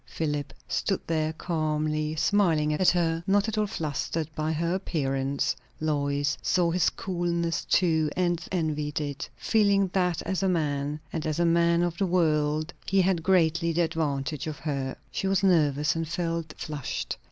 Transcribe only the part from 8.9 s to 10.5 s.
it; feeling that as a